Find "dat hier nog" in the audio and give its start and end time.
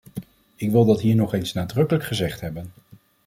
0.85-1.33